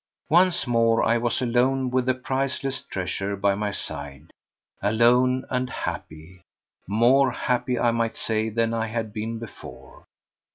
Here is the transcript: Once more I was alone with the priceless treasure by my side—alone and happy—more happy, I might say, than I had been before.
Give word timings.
Once 0.31 0.65
more 0.65 1.03
I 1.03 1.19
was 1.19 1.43
alone 1.43 1.91
with 1.91 2.07
the 2.07 2.15
priceless 2.15 2.81
treasure 2.81 3.35
by 3.35 3.53
my 3.53 3.71
side—alone 3.71 5.45
and 5.47 5.69
happy—more 5.69 7.29
happy, 7.29 7.77
I 7.77 7.91
might 7.91 8.17
say, 8.17 8.49
than 8.49 8.73
I 8.73 8.87
had 8.87 9.13
been 9.13 9.37
before. 9.37 10.05